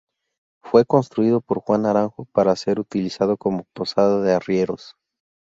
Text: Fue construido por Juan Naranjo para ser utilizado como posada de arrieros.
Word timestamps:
Fue 0.63 0.83
construido 0.83 1.41
por 1.41 1.59
Juan 1.59 1.83
Naranjo 1.83 2.25
para 2.33 2.55
ser 2.55 2.79
utilizado 2.79 3.37
como 3.37 3.65
posada 3.71 4.19
de 4.23 4.33
arrieros. 4.33 4.95